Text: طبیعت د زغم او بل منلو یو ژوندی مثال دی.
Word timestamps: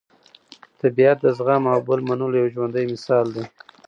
طبیعت 0.81 1.17
د 1.21 1.27
زغم 1.37 1.63
او 1.73 1.79
بل 1.87 1.99
منلو 2.07 2.37
یو 2.41 2.47
ژوندی 2.53 2.85
مثال 2.93 3.25
دی. 3.35 3.45